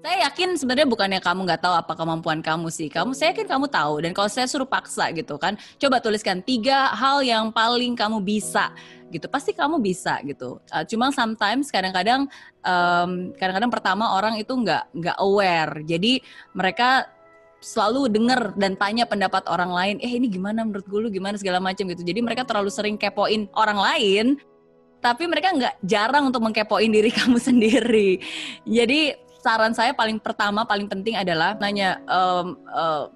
Saya 0.00 0.32
yakin 0.32 0.56
sebenarnya 0.56 0.88
bukannya 0.88 1.20
kamu 1.20 1.44
nggak 1.44 1.60
tahu 1.60 1.76
apa 1.76 1.92
kemampuan 1.92 2.40
kamu 2.40 2.72
sih. 2.72 2.88
Kamu 2.88 3.12
saya 3.12 3.36
yakin 3.36 3.44
kamu 3.44 3.68
tahu. 3.68 4.00
Dan 4.00 4.16
kalau 4.16 4.32
saya 4.32 4.48
suruh 4.48 4.64
paksa 4.64 5.12
gitu 5.12 5.36
kan, 5.36 5.60
coba 5.76 6.00
tuliskan 6.00 6.40
tiga 6.40 6.88
hal 6.96 7.20
yang 7.20 7.52
paling 7.52 7.92
kamu 7.92 8.24
bisa 8.24 8.72
gitu. 9.12 9.28
Pasti 9.28 9.52
kamu 9.52 9.76
bisa 9.76 10.16
gitu. 10.24 10.56
Uh, 10.72 10.84
cuma 10.88 11.12
sometimes 11.12 11.68
kadang-kadang 11.68 12.24
um, 12.64 13.36
kadang-kadang 13.36 13.68
pertama 13.68 14.16
orang 14.16 14.40
itu 14.40 14.56
nggak 14.56 14.88
nggak 14.96 15.16
aware. 15.20 15.84
Jadi 15.84 16.24
mereka 16.56 17.04
selalu 17.60 18.08
dengar 18.08 18.56
dan 18.56 18.80
tanya 18.80 19.04
pendapat 19.04 19.44
orang 19.52 19.68
lain. 19.68 19.96
Eh 20.00 20.16
ini 20.16 20.32
gimana 20.32 20.64
menurut 20.64 20.88
gue 20.88 20.96
lu 20.96 21.08
gimana 21.12 21.36
segala 21.36 21.60
macam 21.60 21.84
gitu. 21.84 22.00
Jadi 22.00 22.24
mereka 22.24 22.48
terlalu 22.48 22.72
sering 22.72 22.96
kepoin 22.96 23.52
orang 23.52 23.76
lain 23.76 24.26
tapi 25.00 25.24
mereka 25.24 25.56
nggak 25.56 25.74
jarang 25.84 26.28
untuk 26.28 26.44
mengkepoin 26.44 26.88
diri 26.88 27.12
kamu 27.20 27.36
sendiri. 27.36 28.16
Jadi 28.64 29.28
saran 29.40 29.72
saya 29.72 29.96
paling 29.96 30.20
pertama 30.20 30.68
paling 30.68 30.86
penting 30.86 31.16
adalah 31.16 31.56
nanya 31.56 31.98
um, 32.04 32.60
uh, 32.68 33.08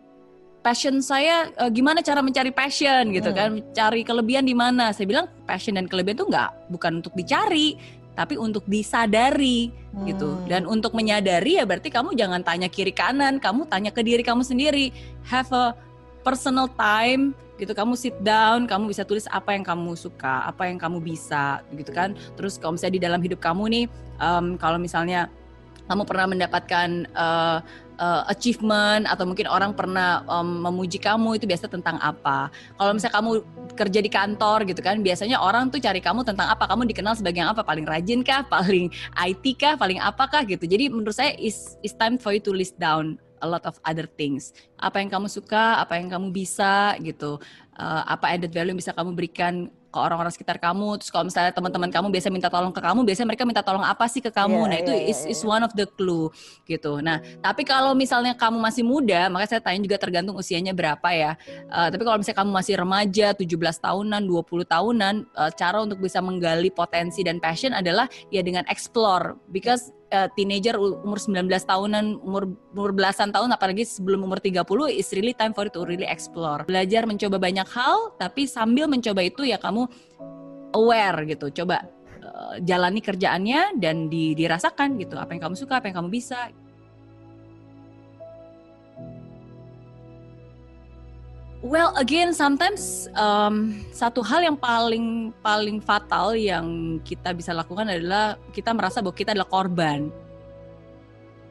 passion 0.64 1.05
saya 1.05 1.52
uh, 1.60 1.69
gimana 1.69 2.00
cara 2.00 2.24
mencari 2.24 2.48
passion 2.48 3.12
gitu 3.12 3.28
hmm. 3.30 3.37
kan 3.37 3.50
cari 3.77 4.00
kelebihan 4.00 4.48
di 4.48 4.56
mana 4.56 4.91
saya 4.97 5.05
bilang 5.05 5.28
passion 5.45 5.77
dan 5.77 5.84
kelebihan 5.84 6.24
itu 6.24 6.27
nggak 6.33 6.50
bukan 6.73 7.05
untuk 7.05 7.12
dicari 7.12 7.77
tapi 8.14 8.38
untuk 8.38 8.64
disadari 8.64 9.69
gitu. 9.69 9.92
hmm. 9.92 10.06
gitu 10.09 10.28
dan 10.48 10.64
untuk 10.64 10.97
menyadari 10.97 11.60
ya 11.60 11.69
berarti 11.69 11.92
kamu 11.92 12.16
jangan 12.16 12.41
tanya 12.41 12.72
kiri 12.72 12.97
kanan 12.97 13.36
kamu 13.36 13.69
tanya 13.69 13.92
ke 13.92 14.00
diri 14.00 14.25
kamu 14.25 14.41
sendiri 14.41 14.88
have 15.28 15.52
a 15.52 15.77
personal 16.25 16.64
time 16.72 17.36
gitu 17.61 17.70
kamu 17.77 17.95
sit 17.95 18.16
down 18.25 18.64
kamu 18.64 18.91
bisa 18.91 19.05
tulis 19.06 19.28
apa 19.30 19.55
yang 19.55 19.62
kamu 19.62 19.95
suka 19.95 20.48
apa 20.48 20.66
yang 20.66 20.80
kamu 20.80 20.98
bisa 20.98 21.62
gitu 21.77 21.92
kan 21.95 22.16
terus 22.34 22.56
kalau 22.59 22.75
misalnya 22.75 22.97
di 22.98 23.02
dalam 23.05 23.20
hidup 23.20 23.38
kamu 23.38 23.64
nih 23.70 23.84
um, 24.19 24.56
kalau 24.59 24.80
misalnya 24.80 25.30
kamu 25.84 26.02
pernah 26.09 26.27
mendapatkan 26.30 26.88
uh, 27.12 27.59
uh, 27.98 28.23
achievement 28.30 29.06
atau 29.06 29.25
mungkin 29.29 29.47
orang 29.47 29.77
pernah 29.77 30.25
um, 30.27 30.64
memuji 30.64 30.98
kamu 30.98 31.39
itu 31.39 31.45
biasa 31.47 31.70
tentang 31.70 32.00
apa. 32.00 32.50
Kalau 32.78 32.92
misalnya 32.95 33.14
kamu 33.20 33.31
kerja 33.75 34.00
di 34.00 34.11
kantor 34.11 34.58
gitu 34.69 34.81
kan, 34.81 35.00
biasanya 35.05 35.39
orang 35.39 35.69
tuh 35.70 35.78
cari 35.83 36.00
kamu 36.00 36.25
tentang 36.27 36.50
apa. 36.50 36.64
Kamu 36.67 36.89
dikenal 36.89 37.14
sebagai 37.19 37.45
apa? 37.45 37.62
Paling 37.62 37.86
rajin 37.86 38.20
kah? 38.25 38.47
Paling 38.55 38.91
IT 39.14 39.45
kah? 39.61 39.75
Paling 39.78 40.00
apakah 40.00 40.42
gitu. 40.48 40.64
Jadi 40.64 40.91
menurut 40.91 41.14
saya 41.14 41.34
is 41.39 41.77
is 41.84 41.95
time 41.95 42.17
for 42.17 42.34
you 42.34 42.42
to 42.42 42.55
list 42.55 42.78
down 42.80 43.20
a 43.45 43.47
lot 43.47 43.62
of 43.69 43.77
other 43.84 44.08
things. 44.08 44.56
Apa 44.80 45.05
yang 45.05 45.12
kamu 45.12 45.28
suka, 45.28 45.84
apa 45.84 46.01
yang 46.01 46.08
kamu 46.08 46.33
bisa 46.33 46.97
gitu. 47.05 47.36
Uh, 47.75 48.03
apa 48.06 48.33
added 48.33 48.55
value 48.55 48.73
yang 48.73 48.80
bisa 48.80 48.95
kamu 48.97 49.12
berikan 49.12 49.69
ke 49.95 49.98
orang-orang 50.03 50.34
sekitar 50.34 50.59
kamu. 50.59 50.98
Terus 50.98 51.14
kalau 51.14 51.31
misalnya 51.31 51.55
teman-teman 51.55 51.87
kamu 51.95 52.11
biasa 52.11 52.27
minta 52.34 52.50
tolong 52.50 52.75
ke 52.75 52.83
kamu, 52.83 53.06
biasanya 53.06 53.28
mereka 53.31 53.45
minta 53.47 53.62
tolong 53.62 53.87
apa 53.87 54.11
sih 54.11 54.19
ke 54.19 54.34
kamu? 54.34 54.67
Yeah, 54.67 54.70
nah, 54.75 54.78
itu 54.83 54.92
yeah, 54.92 55.11
is, 55.14 55.20
yeah. 55.23 55.33
is 55.39 55.41
one 55.47 55.62
of 55.62 55.70
the 55.78 55.86
clue 55.86 56.34
gitu. 56.67 56.98
Nah, 56.98 57.23
tapi 57.39 57.62
kalau 57.62 57.95
misalnya 57.95 58.34
kamu 58.34 58.59
masih 58.59 58.83
muda, 58.83 59.31
maka 59.31 59.47
saya 59.55 59.62
tanya 59.62 59.78
juga 59.86 60.03
tergantung 60.03 60.34
usianya 60.34 60.75
berapa 60.75 61.09
ya. 61.14 61.39
Uh, 61.70 61.86
tapi 61.95 62.03
kalau 62.03 62.19
misalnya 62.19 62.39
kamu 62.42 62.51
masih 62.51 62.75
remaja, 62.75 63.27
17 63.39 63.47
tahunan, 63.78 64.23
20 64.27 64.67
tahunan, 64.67 65.14
uh, 65.39 65.51
cara 65.55 65.78
untuk 65.86 66.03
bisa 66.03 66.19
menggali 66.19 66.75
potensi 66.75 67.23
dan 67.23 67.39
passion 67.39 67.70
adalah 67.70 68.11
ya 68.34 68.42
dengan 68.42 68.67
explore 68.67 69.39
because 69.55 69.95
uh, 70.14 70.29
teenager 70.39 70.79
umur 70.79 71.19
19 71.19 71.51
tahunan, 71.51 72.23
umur 72.23 72.55
umur 72.70 72.91
belasan 72.95 73.34
tahun 73.34 73.51
apalagi 73.51 73.83
sebelum 73.83 74.23
umur 74.23 74.39
30 74.39 74.62
is 74.95 75.11
really 75.14 75.34
time 75.34 75.51
for 75.51 75.67
it 75.67 75.75
to 75.75 75.83
really 75.83 76.06
explore. 76.06 76.62
Belajar 76.62 77.05
mencoba 77.05 77.36
banyak 77.42 77.67
hal 77.67 78.14
tapi 78.17 78.47
sambil 78.47 78.86
mencoba 78.86 79.27
itu 79.27 79.42
ya 79.42 79.58
kamu 79.58 79.83
aware 80.74 81.24
gitu. 81.30 81.50
Coba 81.62 81.86
uh, 82.20 82.56
jalani 82.60 83.00
kerjaannya 83.00 83.78
dan 83.78 84.10
di, 84.10 84.34
dirasakan 84.34 84.98
gitu 84.98 85.14
apa 85.16 85.32
yang 85.32 85.42
kamu 85.48 85.56
suka, 85.56 85.78
apa 85.80 85.88
yang 85.88 86.02
kamu 86.02 86.10
bisa. 86.10 86.50
Well, 91.64 91.96
again, 91.96 92.36
sometimes 92.36 93.08
um, 93.16 93.80
satu 93.89 94.20
hal 94.20 94.44
yang 94.44 94.61
paling 94.61 95.33
paling 95.40 95.80
fatal 95.80 96.36
yang 96.36 97.00
kita 97.00 97.33
bisa 97.33 97.56
lakukan 97.56 97.89
adalah 97.89 98.36
kita 98.52 98.77
merasa 98.77 99.00
bahwa 99.00 99.17
kita 99.17 99.33
adalah 99.33 99.48
korban. 99.48 100.12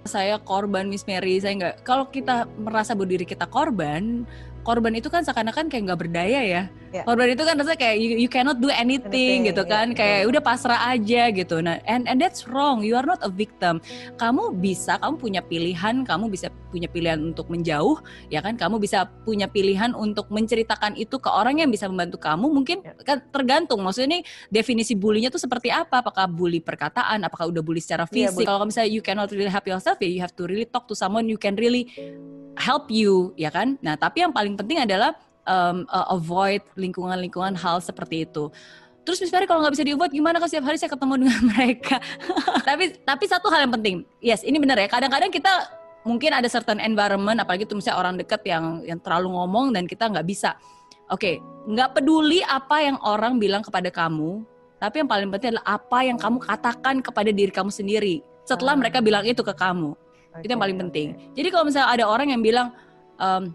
Saya 0.06 0.38
korban 0.38 0.86
Miss 0.86 1.10
Mary, 1.10 1.42
saya 1.42 1.58
nggak. 1.58 1.76
Kalau 1.82 2.14
kita 2.14 2.46
merasa 2.62 2.94
bahwa 2.94 3.10
diri 3.10 3.26
kita 3.26 3.50
korban, 3.50 4.22
korban 4.62 4.94
itu 4.94 5.10
kan 5.10 5.26
seakan-akan 5.26 5.66
kayak 5.66 5.82
nggak 5.90 6.02
berdaya 6.06 6.46
ya. 6.46 6.64
Yeah. 6.94 7.10
Korban 7.10 7.34
itu 7.34 7.42
kan 7.42 7.58
rasanya 7.58 7.80
kayak 7.82 7.98
you, 7.98 8.10
you 8.22 8.30
cannot 8.30 8.62
do 8.62 8.70
anything, 8.70 9.42
anything 9.42 9.50
gitu 9.50 9.64
kan, 9.66 9.92
yeah. 9.92 9.98
kayak 9.98 10.20
udah 10.30 10.42
pasrah 10.46 10.94
aja 10.94 11.34
gitu. 11.34 11.58
Nah, 11.58 11.82
and 11.90 12.06
and 12.06 12.22
that's 12.22 12.46
wrong. 12.46 12.86
You 12.86 12.94
are 12.94 13.04
not 13.04 13.18
a 13.26 13.34
victim. 13.34 13.82
Kamu 14.22 14.62
bisa, 14.62 15.02
kamu 15.02 15.18
punya 15.18 15.42
pilihan, 15.42 16.06
kamu 16.06 16.30
bisa 16.30 16.54
punya 16.70 16.86
pilihan 16.86 17.34
untuk 17.34 17.50
menjauh, 17.50 17.98
ya 18.30 18.46
kan? 18.46 18.54
Kamu 18.62 18.78
bisa 18.78 19.10
punya 19.26 19.50
pilihan 19.50 19.98
untuk 19.98 20.30
menceritakan 20.30 20.94
itu 20.94 21.18
ke 21.18 21.30
orang 21.34 21.66
yang 21.66 21.74
bisa 21.74 21.90
membantu 21.90 22.22
kamu. 22.22 22.46
Mungkin 22.54 22.86
yeah. 22.86 22.94
kan 23.02 23.26
tergantung. 23.34 23.82
Maksudnya 23.82 24.08
ini 24.14 24.20
definisi 24.54 24.94
bulinya 24.94 25.34
tuh 25.34 25.42
seperti 25.42 25.74
apa? 25.74 26.06
Apakah 26.06 26.30
bully 26.30 26.62
perkataan? 26.62 27.26
Apakah 27.26 27.50
udah 27.50 27.66
bully 27.66 27.82
secara 27.82 28.06
iya, 28.14 28.30
fisik? 28.30 28.46
Yeah, 28.46 28.54
Kalau 28.54 28.70
misalnya 28.70 28.92
you 28.94 29.02
cannot 29.02 29.34
really 29.34 29.50
help 29.50 29.66
yourself, 29.66 29.98
ya 29.98 30.10
you 30.14 30.22
have 30.22 30.38
to 30.38 30.46
really 30.46 30.70
talk 30.70 30.86
to 30.86 30.94
someone 30.94 31.26
you 31.26 31.42
can 31.42 31.58
really 31.58 31.90
help 32.58 32.90
you 32.94 33.34
ya 33.34 33.50
kan 33.50 33.78
nah 33.82 33.98
tapi 33.98 34.22
yang 34.22 34.34
paling 34.34 34.54
penting 34.54 34.82
adalah 34.82 35.18
um, 35.48 35.88
uh, 35.88 36.08
avoid 36.16 36.64
lingkungan-lingkungan 36.76 37.56
hal 37.56 37.80
seperti 37.80 38.28
itu 38.28 38.52
Terus 39.04 39.20
Miss 39.20 39.32
Ferry 39.32 39.44
kalau 39.44 39.60
nggak 39.60 39.76
bisa 39.76 39.84
di 39.84 39.92
avoid 39.92 40.12
gimana 40.16 40.40
kan 40.40 40.48
setiap 40.48 40.72
hari 40.72 40.80
saya 40.80 40.92
ketemu 40.92 41.14
dengan 41.28 41.42
mereka. 41.52 42.00
tapi 42.68 42.96
tapi 43.04 43.24
satu 43.28 43.52
hal 43.52 43.68
yang 43.68 43.74
penting, 43.76 43.96
yes 44.24 44.42
ini 44.48 44.58
benar 44.58 44.80
ya. 44.80 44.88
Kadang-kadang 44.88 45.28
kita 45.28 45.52
mungkin 46.08 46.32
ada 46.32 46.48
certain 46.48 46.80
environment, 46.80 47.36
apalagi 47.44 47.68
itu 47.68 47.76
misalnya 47.76 48.00
orang 48.00 48.16
dekat 48.16 48.42
yang 48.48 48.80
yang 48.88 49.00
terlalu 49.04 49.36
ngomong 49.36 49.76
dan 49.76 49.84
kita 49.84 50.08
nggak 50.08 50.24
bisa. 50.24 50.56
Oke, 51.12 51.20
okay, 51.20 51.36
nggak 51.68 52.00
peduli 52.00 52.40
apa 52.48 52.80
yang 52.80 52.96
orang 53.04 53.36
bilang 53.44 53.60
kepada 53.60 53.92
kamu, 53.92 54.40
tapi 54.80 55.04
yang 55.04 55.10
paling 55.12 55.28
penting 55.36 55.60
adalah 55.60 55.68
apa 55.68 56.00
yang 56.08 56.16
kamu 56.16 56.38
katakan 56.40 56.96
kepada 57.04 57.30
diri 57.36 57.52
kamu 57.52 57.72
sendiri 57.76 58.24
setelah 58.48 58.76
ah. 58.76 58.80
mereka 58.80 59.04
bilang 59.04 59.28
itu 59.28 59.44
ke 59.44 59.52
kamu. 59.52 60.00
Okay. 60.32 60.48
Itu 60.48 60.50
yang 60.56 60.64
paling 60.64 60.80
penting. 60.80 61.08
Jadi 61.36 61.48
kalau 61.52 61.68
misalnya 61.68 61.92
ada 61.92 62.06
orang 62.08 62.32
yang 62.32 62.42
bilang, 62.42 62.72
um, 63.20 63.52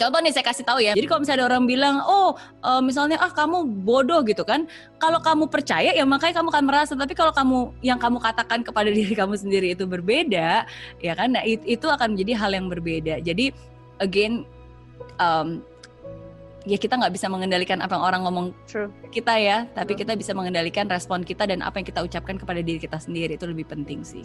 contoh 0.00 0.18
nih 0.24 0.32
saya 0.32 0.44
kasih 0.48 0.64
tahu 0.64 0.80
ya. 0.80 0.96
Jadi 0.96 1.04
kalau 1.04 1.20
misalnya 1.20 1.44
ada 1.44 1.48
orang 1.52 1.64
bilang, 1.68 2.00
oh 2.00 2.32
uh, 2.64 2.80
misalnya 2.80 3.20
ah 3.20 3.28
kamu 3.28 3.84
bodoh 3.84 4.24
gitu 4.24 4.40
kan. 4.48 4.64
Kalau 4.96 5.20
kamu 5.20 5.52
percaya 5.52 5.92
ya 5.92 6.04
makanya 6.08 6.40
kamu 6.40 6.48
akan 6.48 6.64
merasa. 6.64 6.92
Tapi 6.96 7.12
kalau 7.12 7.36
kamu 7.36 7.76
yang 7.84 8.00
kamu 8.00 8.16
katakan 8.16 8.64
kepada 8.64 8.88
diri 8.96 9.12
kamu 9.12 9.36
sendiri 9.36 9.76
itu 9.76 9.84
berbeda, 9.84 10.64
ya 11.04 11.12
kan? 11.12 11.36
Nah 11.36 11.44
itu 11.44 11.84
akan 11.84 12.16
menjadi 12.16 12.32
hal 12.40 12.50
yang 12.56 12.66
berbeda. 12.72 13.20
Jadi 13.20 13.52
again, 14.00 14.48
um, 15.20 15.60
ya 16.64 16.76
kita 16.80 16.96
nggak 16.96 17.12
bisa 17.12 17.28
mengendalikan 17.28 17.80
apa 17.84 17.96
yang 17.96 18.04
orang 18.04 18.20
ngomong 18.24 18.46
True. 18.64 18.88
kita 19.12 19.36
ya, 19.36 19.68
tapi 19.76 19.92
True. 19.96 20.00
kita 20.04 20.12
bisa 20.16 20.32
mengendalikan 20.32 20.88
respon 20.88 21.24
kita 21.24 21.44
dan 21.44 21.60
apa 21.60 21.80
yang 21.80 21.86
kita 21.88 22.00
ucapkan 22.00 22.40
kepada 22.40 22.60
diri 22.64 22.80
kita 22.80 22.96
sendiri 22.96 23.36
itu 23.36 23.44
lebih 23.44 23.68
penting 23.68 24.04
sih. 24.04 24.24